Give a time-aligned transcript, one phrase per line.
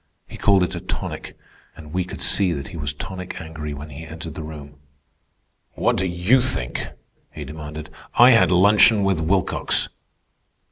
[0.27, 1.37] He called it a tonic.
[1.77, 4.77] And we could see that he was tonic angry when he entered the room.
[5.73, 6.87] "What do you think?"
[7.31, 7.91] he demanded.
[8.15, 9.89] "I had luncheon with Wilcox."